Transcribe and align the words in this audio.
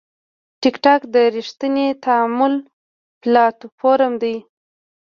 ټکټاک 0.61 1.01
د 1.13 1.15
ریښتیني 1.35 1.87
تعامل 2.05 2.53
پلاتفورم 3.21 4.13
دی. 4.23 4.35